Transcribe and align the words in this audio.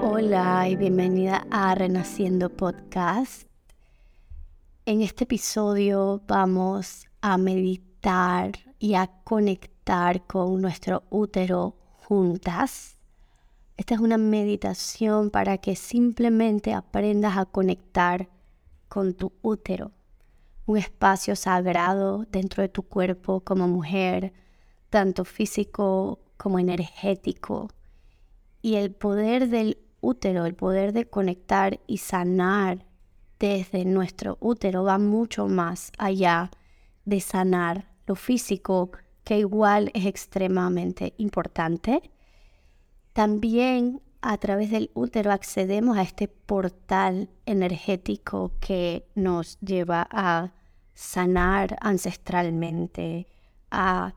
Hola 0.00 0.68
y 0.68 0.76
bienvenida 0.76 1.46
a 1.50 1.74
Renaciendo 1.74 2.50
Podcast. 2.50 3.48
En 4.84 5.02
este 5.02 5.24
episodio 5.24 6.22
vamos 6.26 7.06
a 7.20 7.38
meditar 7.38 8.52
y 8.78 8.94
a 8.94 9.08
conectar 9.24 10.26
con 10.26 10.60
nuestro 10.60 11.02
útero 11.10 11.76
juntas. 12.06 12.96
Esta 13.76 13.94
es 13.94 14.00
una 14.00 14.18
meditación 14.18 15.30
para 15.30 15.58
que 15.58 15.76
simplemente 15.76 16.72
aprendas 16.72 17.36
a 17.36 17.44
conectar 17.44 18.28
con 18.88 19.14
tu 19.14 19.32
útero, 19.42 19.92
un 20.64 20.78
espacio 20.78 21.36
sagrado 21.36 22.24
dentro 22.30 22.62
de 22.62 22.68
tu 22.68 22.82
cuerpo 22.82 23.40
como 23.40 23.68
mujer, 23.68 24.32
tanto 24.90 25.24
físico 25.24 26.20
como 26.36 26.58
energético. 26.58 27.68
Y 28.62 28.76
el 28.76 28.92
poder 28.92 29.48
del 29.48 29.78
útero, 30.00 30.46
el 30.46 30.54
poder 30.54 30.92
de 30.92 31.08
conectar 31.08 31.80
y 31.86 31.98
sanar 31.98 32.84
desde 33.38 33.84
nuestro 33.84 34.38
útero 34.40 34.84
va 34.84 34.98
mucho 34.98 35.46
más 35.46 35.92
allá 35.98 36.50
de 37.04 37.20
sanar 37.20 37.88
lo 38.06 38.14
físico, 38.14 38.90
que 39.24 39.38
igual 39.38 39.90
es 39.94 40.06
extremadamente 40.06 41.14
importante. 41.18 42.10
También 43.12 44.00
a 44.20 44.38
través 44.38 44.70
del 44.70 44.90
útero 44.94 45.32
accedemos 45.32 45.96
a 45.96 46.02
este 46.02 46.28
portal 46.28 47.28
energético 47.44 48.52
que 48.60 49.06
nos 49.14 49.58
lleva 49.60 50.06
a 50.10 50.52
sanar 50.94 51.76
ancestralmente, 51.80 53.26
a 53.70 54.14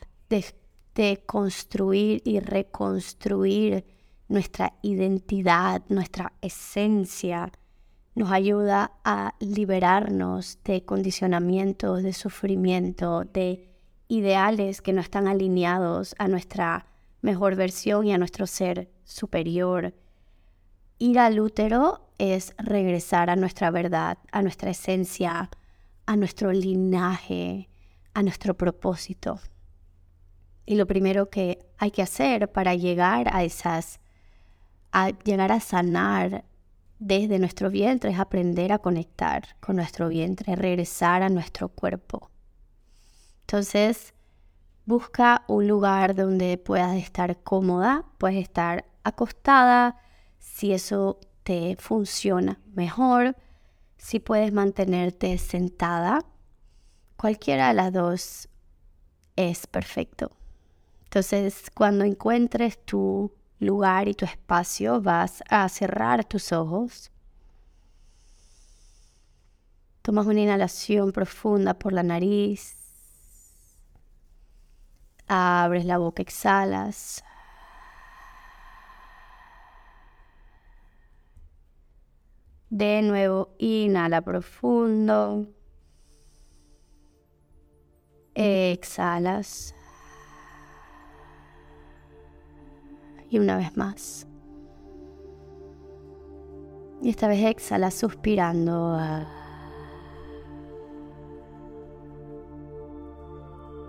deconstruir 1.00 2.22
y 2.26 2.42
reconstruir 2.42 3.86
nuestra 4.28 4.74
identidad, 4.82 5.82
nuestra 5.88 6.34
esencia. 6.42 7.54
Nos 8.16 8.34
ayuda 8.34 8.92
a 9.06 9.34
liberarnos 9.40 10.60
de 10.66 10.84
condicionamientos, 10.84 12.04
de 12.04 12.12
sufrimiento, 12.12 13.24
de 13.24 13.70
ideales 14.10 14.82
que 14.82 14.92
no 14.92 15.00
están 15.00 15.30
alineados 15.30 16.16
a 16.20 16.28
nuestra 16.28 16.86
mejor 17.22 17.56
versión 17.56 18.06
y 18.06 18.12
a 18.12 18.18
nuestro 18.18 18.46
ser 18.46 18.92
superior. 19.06 19.94
Ir 20.98 21.18
al 21.18 21.40
útero 21.40 22.10
es 22.18 22.54
regresar 22.58 23.30
a 23.30 23.38
nuestra 23.38 23.72
verdad, 23.72 24.18
a 24.34 24.42
nuestra 24.42 24.72
esencia, 24.72 25.50
a 26.06 26.16
nuestro 26.18 26.52
linaje, 26.52 27.70
a 28.14 28.22
nuestro 28.22 28.58
propósito. 28.58 29.40
Y 30.66 30.76
lo 30.76 30.86
primero 30.86 31.30
que 31.30 31.60
hay 31.78 31.92
que 31.92 32.02
hacer 32.02 32.52
para 32.52 32.76
llegar 32.76 33.34
a 33.36 33.44
esas, 33.44 34.00
a 34.92 35.10
llegar 35.10 35.52
a 35.52 35.60
sanar 35.60 36.46
desde 37.00 37.40
nuestro 37.40 37.70
vientre 37.70 38.12
es 38.12 38.20
aprender 38.20 38.72
a 38.72 38.80
conectar 38.80 39.56
con 39.60 39.78
nuestro 39.78 40.10
vientre, 40.10 40.56
regresar 40.56 41.24
a 41.24 41.30
nuestro 41.30 41.70
cuerpo. 41.70 42.30
Entonces, 43.42 44.14
Busca 44.90 45.44
un 45.48 45.68
lugar 45.68 46.16
donde 46.16 46.58
puedas 46.58 46.98
estar 46.98 47.44
cómoda, 47.44 48.06
puedes 48.18 48.42
estar 48.42 48.86
acostada, 49.04 49.98
si 50.40 50.74
eso 50.74 51.20
te 51.44 51.76
funciona 51.76 52.60
mejor, 52.74 53.36
si 54.00 54.20
puedes 54.20 54.52
mantenerte 54.52 55.38
sentada, 55.38 56.26
cualquiera 57.18 57.68
de 57.68 57.74
las 57.76 57.94
dos 57.94 58.50
es 59.36 59.68
perfecto. 59.68 60.32
Entonces, 61.10 61.72
cuando 61.74 62.06
encuentres 62.06 62.78
tu 62.86 63.34
lugar 63.60 64.08
y 64.08 64.14
tu 64.14 64.26
espacio, 64.26 65.02
vas 65.02 65.44
a 65.50 65.68
cerrar 65.68 66.24
tus 66.24 66.52
ojos. 66.52 67.10
Tomas 70.04 70.28
una 70.28 70.42
inhalación 70.42 71.12
profunda 71.12 71.74
por 71.74 71.94
la 71.94 72.04
nariz 72.04 72.80
Abres 75.28 75.86
la 75.86 76.00
boca, 76.00 76.24
exhalas. 76.24 77.24
De 82.72 83.02
nuevo, 83.04 83.56
inhala 83.60 84.22
profundo. 84.22 85.48
Exhalas. 88.34 89.76
Y 93.30 93.40
una 93.40 93.58
vez 93.58 93.76
más. 93.78 94.28
Y 97.02 97.10
esta 97.10 97.28
vez 97.28 97.46
exhalas 97.46 97.94
suspirando. 97.94 98.98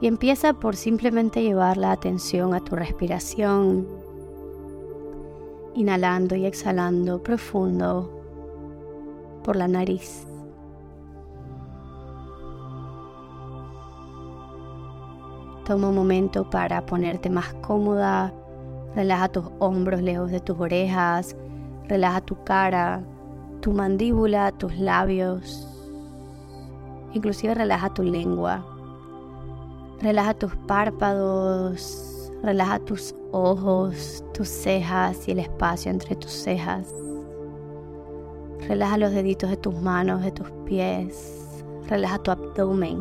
y 0.00 0.06
empieza 0.06 0.54
por 0.54 0.76
simplemente 0.76 1.42
llevar 1.42 1.76
la 1.76 1.92
atención 1.92 2.54
a 2.54 2.60
tu 2.60 2.74
respiración, 2.74 3.86
inhalando 5.74 6.34
y 6.36 6.46
exhalando 6.46 7.22
profundo 7.22 8.10
por 9.44 9.56
la 9.56 9.68
nariz. 9.68 10.26
Toma 15.66 15.90
un 15.90 15.94
momento 15.94 16.48
para 16.48 16.84
ponerte 16.86 17.28
más 17.28 17.52
cómoda, 17.60 18.32
relaja 18.94 19.28
tus 19.28 19.44
hombros 19.58 20.02
lejos 20.02 20.30
de 20.30 20.40
tus 20.40 20.58
orejas, 20.58 21.36
relaja 21.88 22.20
tu 22.20 22.42
cara, 22.44 23.02
tu 23.60 23.72
mandíbula, 23.72 24.52
tus 24.52 24.76
labios, 24.78 25.66
inclusive 27.12 27.54
relaja 27.54 27.92
tu 27.92 28.02
lengua. 28.02 28.64
Relaja 30.00 30.32
tus 30.32 30.56
párpados, 30.66 32.32
relaja 32.42 32.78
tus 32.78 33.14
ojos, 33.32 34.24
tus 34.32 34.48
cejas 34.48 35.28
y 35.28 35.32
el 35.32 35.40
espacio 35.40 35.90
entre 35.90 36.16
tus 36.16 36.30
cejas. 36.30 36.88
Relaja 38.66 38.96
los 38.96 39.12
deditos 39.12 39.50
de 39.50 39.56
tus 39.58 39.74
manos, 39.74 40.22
de 40.22 40.32
tus 40.32 40.50
pies. 40.64 41.62
Relaja 41.88 42.18
tu 42.18 42.30
abdomen. 42.30 42.98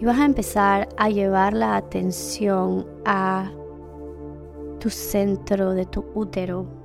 Y 0.00 0.04
vas 0.04 0.18
a 0.18 0.24
empezar 0.24 0.88
a 0.96 1.08
llevar 1.08 1.54
la 1.54 1.76
atención 1.76 2.86
a 3.04 3.50
tu 4.80 4.90
centro 4.90 5.72
de 5.72 5.86
tu 5.86 6.04
útero 6.14 6.84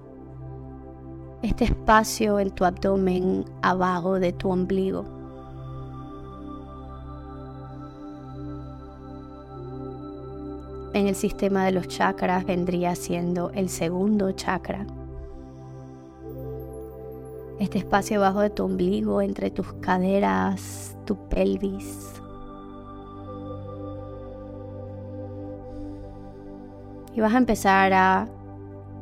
este 1.41 1.63
espacio 1.63 2.37
en 2.39 2.51
tu 2.51 2.65
abdomen 2.65 3.45
abajo 3.61 4.19
de 4.19 4.33
tu 4.33 4.49
ombligo. 4.49 5.05
En 10.93 11.07
el 11.07 11.15
sistema 11.15 11.65
de 11.65 11.71
los 11.71 11.87
chakras 11.87 12.45
vendría 12.45 12.95
siendo 12.95 13.51
el 13.51 13.69
segundo 13.69 14.33
chakra. 14.33 14.85
Este 17.59 17.77
espacio 17.77 18.17
abajo 18.17 18.41
de 18.41 18.49
tu 18.49 18.65
ombligo, 18.65 19.21
entre 19.21 19.49
tus 19.49 19.71
caderas, 19.73 20.97
tu 21.05 21.15
pelvis. 21.29 22.18
Y 27.13 27.21
vas 27.21 27.33
a 27.33 27.37
empezar 27.37 27.93
a 27.93 28.27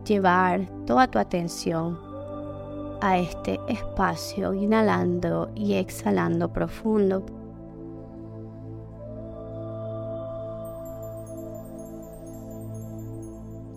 llevar 0.05 0.67
toda 0.85 1.07
tu 1.07 1.19
atención 1.19 1.99
a 3.01 3.17
este 3.17 3.59
espacio, 3.67 4.53
inhalando 4.53 5.49
y 5.55 5.73
exhalando 5.73 6.51
profundo. 6.51 7.23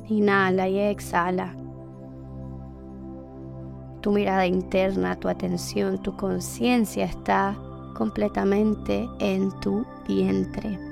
Inhala 0.09 0.69
y 0.69 0.79
exhala. 0.79 1.55
Tu 4.01 4.11
mirada 4.11 4.47
interna, 4.47 5.15
tu 5.17 5.29
atención, 5.29 5.99
tu 5.99 6.17
conciencia 6.17 7.05
está 7.05 7.55
completamente 7.95 9.09
en 9.19 9.51
tu 9.61 9.85
vientre. 10.09 10.90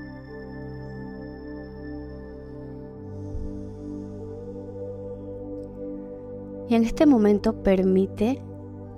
Y 6.69 6.75
en 6.75 6.85
este 6.85 7.06
momento 7.06 7.62
permite 7.62 8.43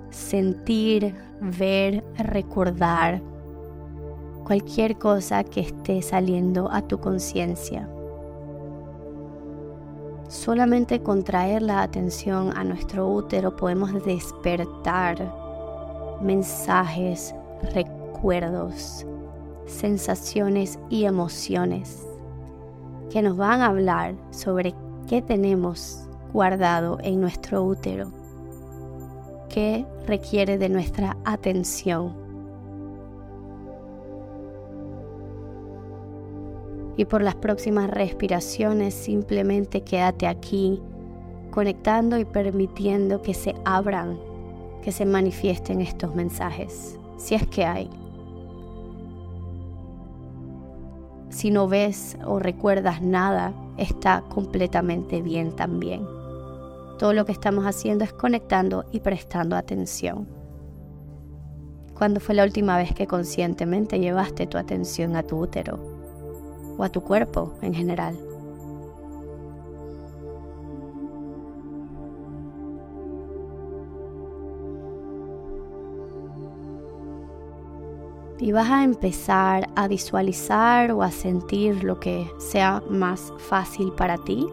sentir, 0.09 1.15
ver, 1.39 2.03
recordar 2.17 3.21
cualquier 4.45 4.97
cosa 4.97 5.43
que 5.43 5.61
esté 5.61 6.01
saliendo 6.01 6.69
a 6.69 6.81
tu 6.81 6.99
conciencia. 6.99 7.87
Solamente 10.27 11.01
con 11.01 11.23
traer 11.23 11.61
la 11.61 11.81
atención 11.81 12.55
a 12.55 12.63
nuestro 12.63 13.07
útero 13.09 13.55
podemos 13.55 13.93
despertar 14.05 15.33
mensajes, 16.21 17.33
recuerdos, 17.73 19.05
sensaciones 19.65 20.79
y 20.89 21.05
emociones 21.05 22.05
que 23.09 23.21
nos 23.21 23.35
van 23.35 23.61
a 23.61 23.67
hablar 23.67 24.15
sobre 24.31 24.73
qué 25.07 25.21
tenemos 25.21 26.07
guardado 26.33 26.97
en 27.03 27.19
nuestro 27.19 27.63
útero, 27.63 28.11
qué 29.49 29.85
requiere 30.07 30.57
de 30.57 30.69
nuestra 30.69 31.17
atención. 31.25 32.13
Y 36.97 37.05
por 37.05 37.21
las 37.21 37.35
próximas 37.35 37.89
respiraciones 37.89 38.93
simplemente 38.93 39.81
quédate 39.81 40.27
aquí, 40.27 40.81
conectando 41.49 42.17
y 42.17 42.25
permitiendo 42.25 43.21
que 43.21 43.33
se 43.33 43.55
abran, 43.65 44.17
que 44.81 44.91
se 44.91 45.05
manifiesten 45.05 45.81
estos 45.81 46.15
mensajes, 46.15 46.97
si 47.17 47.35
es 47.35 47.47
que 47.47 47.65
hay. 47.65 47.89
Si 51.29 51.49
no 51.49 51.67
ves 51.67 52.17
o 52.25 52.39
recuerdas 52.39 53.01
nada, 53.01 53.53
está 53.77 54.21
completamente 54.29 55.21
bien 55.21 55.55
también. 55.55 56.20
Todo 57.01 57.13
lo 57.13 57.25
que 57.25 57.31
estamos 57.31 57.65
haciendo 57.65 58.03
es 58.03 58.13
conectando 58.13 58.85
y 58.91 58.99
prestando 58.99 59.55
atención. 59.55 60.27
¿Cuándo 61.95 62.19
fue 62.19 62.35
la 62.35 62.43
última 62.43 62.77
vez 62.77 62.93
que 62.93 63.07
conscientemente 63.07 63.99
llevaste 63.99 64.45
tu 64.45 64.59
atención 64.59 65.15
a 65.15 65.23
tu 65.23 65.39
útero 65.39 65.79
o 66.77 66.83
a 66.83 66.89
tu 66.89 67.01
cuerpo 67.01 67.55
en 67.63 67.73
general? 67.73 68.19
y 78.39 78.51
vas 78.53 78.71
a 78.71 78.83
empezar 78.83 79.69
a 79.75 79.87
visualizar 79.87 80.91
o 80.91 81.03
a 81.03 81.11
sentir 81.11 81.83
lo 81.83 81.99
que 81.99 82.27
sea 82.39 82.81
más 82.89 83.31
fácil 83.37 83.91
para 83.91 84.17
ti, 84.17 84.47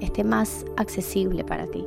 esté 0.00 0.24
más 0.24 0.64
accesible 0.76 1.44
para 1.44 1.66
ti. 1.66 1.84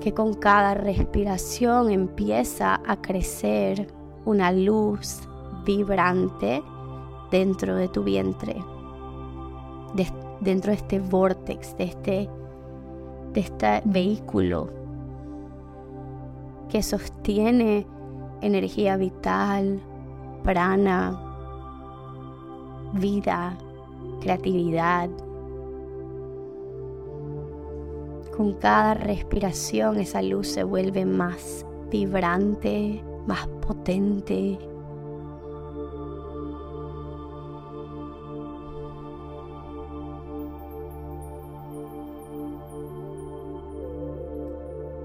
Que 0.00 0.12
con 0.14 0.34
cada 0.34 0.74
respiración 0.74 1.90
empieza 1.90 2.80
a 2.86 3.00
crecer 3.00 3.88
una 4.24 4.52
luz 4.52 5.28
vibrante 5.64 6.62
dentro 7.30 7.74
de 7.76 7.88
tu 7.88 8.04
vientre, 8.04 8.56
dentro 10.40 10.70
de 10.70 10.76
este 10.76 11.00
vortex, 11.00 11.76
de 11.76 11.84
este, 11.84 12.30
de 13.32 13.40
este 13.40 13.82
vehículo 13.84 14.70
que 16.68 16.82
sostiene 16.82 17.86
energía 18.40 18.96
vital, 18.96 19.80
prana, 20.42 21.18
vida, 22.92 23.56
creatividad. 24.20 25.08
Con 28.38 28.52
cada 28.52 28.94
respiración 28.94 29.98
esa 29.98 30.22
luz 30.22 30.46
se 30.46 30.62
vuelve 30.62 31.04
más 31.04 31.66
vibrante, 31.90 33.02
más 33.26 33.48
potente, 33.48 34.56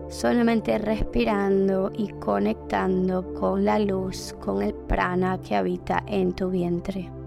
solamente 0.09 0.77
respirando 0.77 1.91
y 1.91 2.09
conectando 2.09 3.33
con 3.33 3.65
la 3.65 3.79
luz, 3.79 4.35
con 4.39 4.61
el 4.61 4.75
prana 4.75 5.41
que 5.41 5.55
habita 5.55 6.03
en 6.05 6.33
tu 6.33 6.51
vientre. 6.51 7.22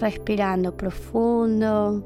Respirando 0.00 0.76
profundo. 0.76 2.02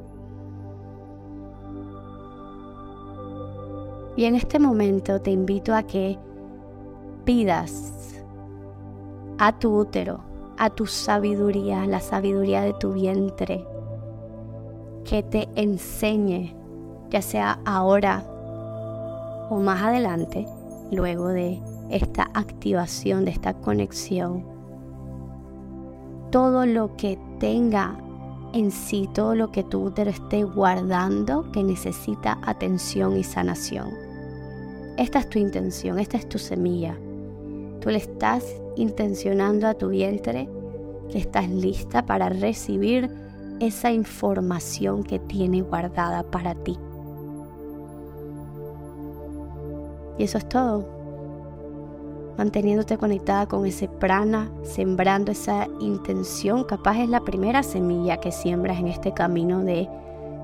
Y 4.16 4.24
en 4.24 4.34
este 4.34 4.58
momento 4.58 5.20
te 5.20 5.30
invito 5.30 5.74
a 5.74 5.82
que 5.82 6.18
pidas 7.24 8.22
a 9.38 9.58
tu 9.58 9.78
útero, 9.78 10.20
a 10.58 10.68
tu 10.68 10.86
sabiduría, 10.86 11.86
la 11.86 12.00
sabiduría 12.00 12.60
de 12.62 12.74
tu 12.74 12.92
vientre, 12.92 13.64
que 15.04 15.22
te 15.22 15.48
enseñe, 15.54 16.54
ya 17.08 17.22
sea 17.22 17.60
ahora 17.64 18.24
o 19.48 19.58
más 19.58 19.82
adelante, 19.82 20.46
luego 20.92 21.28
de 21.28 21.60
esta 21.88 22.30
activación, 22.34 23.24
de 23.24 23.30
esta 23.30 23.54
conexión, 23.54 24.44
todo 26.30 26.66
lo 26.66 26.94
que 26.96 27.18
tenga 27.40 27.98
en 28.52 28.70
sí 28.70 29.08
todo 29.12 29.34
lo 29.34 29.50
que 29.50 29.64
tu 29.64 29.82
útero 29.82 30.10
esté 30.10 30.44
guardando 30.44 31.50
que 31.50 31.64
necesita 31.64 32.38
atención 32.42 33.16
y 33.16 33.24
sanación. 33.24 33.88
Esta 34.96 35.18
es 35.20 35.28
tu 35.28 35.38
intención, 35.38 35.98
esta 35.98 36.16
es 36.16 36.28
tu 36.28 36.38
semilla. 36.38 36.96
Tú 37.80 37.90
le 37.90 37.98
estás 37.98 38.44
intencionando 38.76 39.66
a 39.66 39.74
tu 39.74 39.88
vientre 39.88 40.48
que 41.10 41.18
estás 41.18 41.48
lista 41.48 42.04
para 42.06 42.28
recibir 42.28 43.10
esa 43.58 43.90
información 43.90 45.02
que 45.02 45.18
tiene 45.18 45.62
guardada 45.62 46.22
para 46.22 46.54
ti. 46.54 46.78
Y 50.18 50.24
eso 50.24 50.38
es 50.38 50.48
todo 50.48 50.99
manteniéndote 52.36 52.98
conectada 52.98 53.46
con 53.46 53.66
ese 53.66 53.88
prana, 53.88 54.50
sembrando 54.62 55.32
esa 55.32 55.66
intención, 55.80 56.64
capaz 56.64 56.98
es 56.98 57.08
la 57.08 57.20
primera 57.20 57.62
semilla 57.62 58.18
que 58.18 58.32
siembras 58.32 58.78
en 58.78 58.88
este 58.88 59.12
camino 59.12 59.62
de 59.62 59.88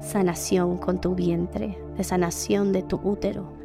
sanación 0.00 0.76
con 0.78 1.00
tu 1.00 1.14
vientre, 1.14 1.78
de 1.96 2.04
sanación 2.04 2.72
de 2.72 2.82
tu 2.82 3.00
útero. 3.02 3.56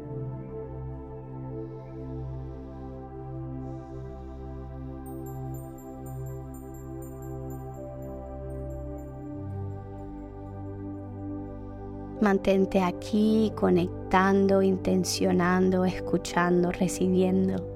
Mantente 12.20 12.80
aquí 12.80 13.52
conectando, 13.56 14.62
intencionando, 14.62 15.84
escuchando, 15.84 16.70
recibiendo. 16.70 17.71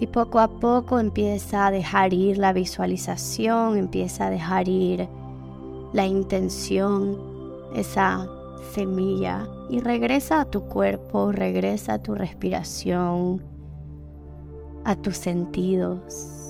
Y 0.00 0.06
poco 0.06 0.38
a 0.38 0.48
poco 0.48 1.00
empieza 1.00 1.66
a 1.66 1.70
dejar 1.70 2.12
ir 2.14 2.38
la 2.38 2.52
visualización, 2.52 3.76
empieza 3.76 4.26
a 4.26 4.30
dejar 4.30 4.68
ir 4.68 5.08
la 5.92 6.06
intención, 6.06 7.18
esa 7.74 8.28
semilla. 8.72 9.48
Y 9.70 9.80
regresa 9.80 10.40
a 10.40 10.44
tu 10.44 10.62
cuerpo, 10.62 11.32
regresa 11.32 11.94
a 11.94 12.02
tu 12.02 12.14
respiración, 12.14 13.42
a 14.84 14.96
tus 14.96 15.16
sentidos. 15.16 16.47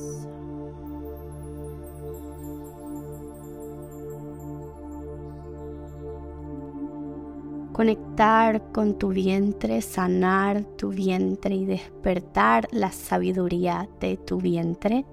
Conectar 7.79 8.73
con 8.73 8.99
tu 8.99 9.11
vientre, 9.11 9.81
sanar 9.83 10.65
tu 10.77 10.89
vientre 10.89 11.55
y 11.55 11.65
despertar 11.65 12.67
la 12.73 12.91
sabiduría 12.91 13.89
de 14.01 14.17
tu 14.17 14.39
vientre, 14.39 15.05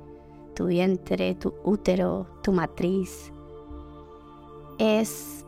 tu 0.55 0.65
vientre, 0.65 1.35
tu 1.35 1.53
útero, 1.63 2.25
tu 2.41 2.51
matriz. 2.51 3.31
Es 4.79 5.45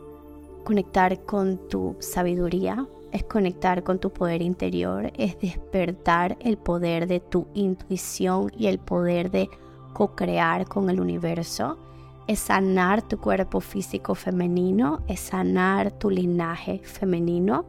conectar 0.63 1.25
con 1.25 1.57
tu 1.69 1.95
sabiduría, 1.97 2.85
es 3.11 3.23
conectar 3.23 3.81
con 3.81 3.97
tu 3.97 4.11
poder 4.11 4.43
interior, 4.43 5.11
es 5.17 5.39
despertar 5.39 6.37
el 6.39 6.59
poder 6.59 7.07
de 7.07 7.19
tu 7.19 7.47
intuición 7.55 8.51
y 8.55 8.67
el 8.67 8.77
poder 8.77 9.31
de 9.31 9.49
co-crear 9.93 10.67
con 10.67 10.91
el 10.91 10.99
universo 10.99 11.79
es 12.27 12.39
sanar 12.39 13.01
tu 13.01 13.19
cuerpo 13.19 13.61
físico 13.61 14.13
femenino, 14.13 15.01
es 15.07 15.21
sanar 15.21 15.91
tu 15.91 16.09
linaje 16.09 16.79
femenino 16.83 17.65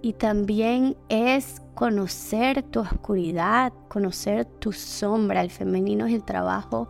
y 0.00 0.14
también 0.14 0.96
es 1.08 1.62
conocer 1.74 2.62
tu 2.62 2.80
oscuridad, 2.80 3.72
conocer 3.88 4.44
tu 4.44 4.72
sombra. 4.72 5.42
El 5.42 5.50
femenino 5.50 6.06
es 6.06 6.14
el 6.14 6.24
trabajo 6.24 6.88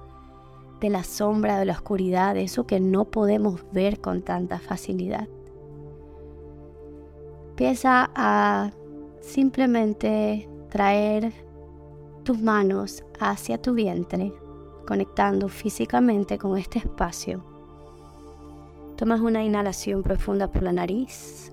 de 0.81 0.91
la 0.91 1.05
sombra, 1.05 1.59
de 1.59 1.65
la 1.65 1.73
oscuridad, 1.73 2.37
eso 2.37 2.67
que 2.67 2.81
no 2.81 3.07
podemos 3.07 3.65
ver 3.73 4.01
con 4.01 4.23
tanta 4.23 4.59
facilidad. 4.59 5.29
Empieza 7.51 8.11
a 8.15 8.71
simplemente 9.21 10.49
traer 10.71 11.33
tus 12.25 12.41
manos 12.41 13.05
hacia 13.21 13.63
tu 13.63 13.75
vientre, 13.75 14.33
conectando 14.85 15.49
físicamente 15.49 16.39
con 16.39 16.57
este 16.59 16.79
espacio. 16.79 17.45
Tomas 18.97 19.21
una 19.21 19.43
inhalación 19.43 20.03
profunda 20.03 20.49
por 20.49 20.63
la 20.63 20.73
nariz. 20.73 21.53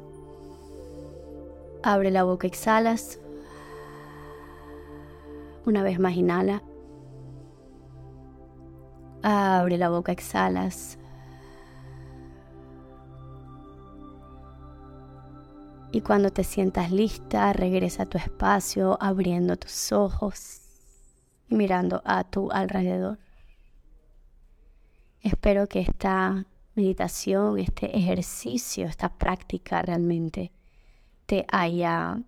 Abre 1.84 2.12
la 2.12 2.24
boca, 2.24 2.48
exhalas. 2.48 3.20
Una 5.66 5.82
vez 5.82 6.00
más 6.00 6.16
inhala. 6.16 6.62
Abre 9.24 9.78
la 9.78 9.90
boca, 9.90 10.12
exhalas. 10.12 10.98
Y 15.92 16.02
cuando 16.02 16.32
te 16.32 16.44
sientas 16.44 16.92
lista, 16.92 17.52
regresa 17.54 18.04
a 18.04 18.06
tu 18.06 18.18
espacio 18.18 18.98
abriendo 19.02 19.58
tus 19.58 19.92
ojos 19.92 20.61
mirando 21.52 22.02
a 22.06 22.24
tu 22.24 22.52
alrededor. 22.52 23.20
Espero 25.22 25.68
que 25.68 25.82
esta 25.82 26.46
meditación, 26.76 27.60
este 27.60 27.96
ejercicio, 27.98 28.88
esta 28.88 29.10
práctica 29.10 29.82
realmente 29.82 30.52
te 31.26 31.46
haya 31.52 32.22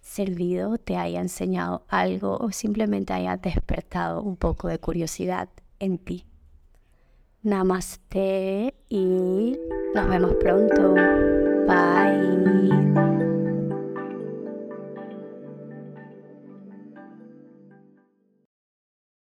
servido, 0.00 0.78
te 0.78 0.96
haya 0.96 1.20
enseñado 1.20 1.84
algo 1.88 2.36
o 2.38 2.50
simplemente 2.50 3.12
haya 3.12 3.36
despertado 3.36 4.22
un 4.22 4.36
poco 4.36 4.68
de 4.68 4.78
curiosidad 4.78 5.48
en 5.78 5.98
ti. 5.98 6.26
Namaste 7.42 8.74
y 8.88 9.58
nos 9.94 10.08
vemos 10.08 10.34
pronto. 10.40 10.94
Bye. 11.66 13.13